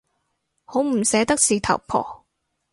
[0.65, 2.25] 好唔捨得事頭婆